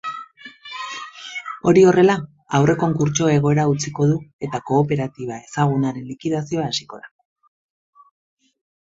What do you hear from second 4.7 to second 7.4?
kooperatiba ezagunaren likidazioa hasiko da.